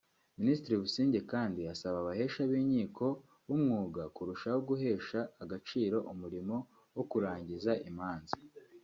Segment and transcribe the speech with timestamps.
[0.39, 3.05] Minisitiri Busingye kandi asaba abahesha b’inkiko
[3.47, 6.55] b’Umwuga kurushaho guhesha agaciro umurimo
[6.95, 8.33] wo kurangiza imanza